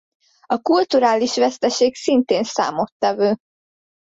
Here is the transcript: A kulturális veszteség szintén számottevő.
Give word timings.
A 0.45 0.57
kulturális 0.61 1.35
veszteség 1.37 1.95
szintén 1.95 2.43
számottevő. 2.43 3.35